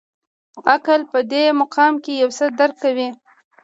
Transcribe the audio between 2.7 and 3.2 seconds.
کوي.